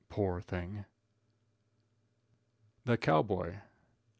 [0.09, 0.85] Poor thing!"
[2.85, 3.59] The Cow Boy.